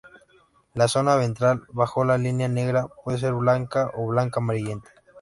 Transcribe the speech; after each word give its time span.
La 0.73 0.87
zona 0.87 1.15
ventral, 1.15 1.61
bajo 1.73 2.03
la 2.03 2.17
línea 2.17 2.47
negra, 2.47 2.87
puede 3.05 3.19
ser 3.19 3.33
blanca 3.35 3.91
o 3.95 4.07
blanca 4.07 4.39
amarillenta. 4.39 4.89